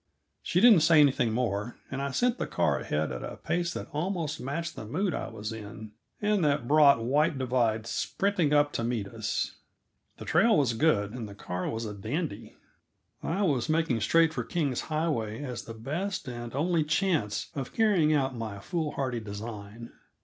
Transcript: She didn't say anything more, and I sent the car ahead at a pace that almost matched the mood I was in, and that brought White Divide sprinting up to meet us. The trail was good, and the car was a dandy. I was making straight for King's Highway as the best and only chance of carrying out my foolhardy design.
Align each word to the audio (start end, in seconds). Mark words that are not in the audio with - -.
She 0.41 0.59
didn't 0.61 0.79
say 0.79 0.99
anything 0.99 1.31
more, 1.31 1.77
and 1.91 2.01
I 2.01 2.09
sent 2.09 2.39
the 2.39 2.47
car 2.47 2.79
ahead 2.79 3.11
at 3.11 3.21
a 3.21 3.37
pace 3.37 3.71
that 3.75 3.87
almost 3.93 4.41
matched 4.41 4.75
the 4.75 4.83
mood 4.87 5.13
I 5.13 5.27
was 5.27 5.53
in, 5.53 5.91
and 6.19 6.43
that 6.43 6.67
brought 6.67 7.03
White 7.03 7.37
Divide 7.37 7.85
sprinting 7.85 8.51
up 8.51 8.71
to 8.71 8.83
meet 8.83 9.07
us. 9.07 9.57
The 10.17 10.25
trail 10.25 10.57
was 10.57 10.73
good, 10.73 11.11
and 11.11 11.29
the 11.29 11.35
car 11.35 11.69
was 11.69 11.85
a 11.85 11.93
dandy. 11.93 12.55
I 13.21 13.43
was 13.43 13.69
making 13.69 14.01
straight 14.01 14.33
for 14.33 14.43
King's 14.43 14.81
Highway 14.81 15.43
as 15.43 15.65
the 15.65 15.75
best 15.75 16.27
and 16.27 16.55
only 16.55 16.83
chance 16.83 17.51
of 17.53 17.71
carrying 17.71 18.11
out 18.11 18.33
my 18.35 18.57
foolhardy 18.57 19.19
design. 19.19 19.91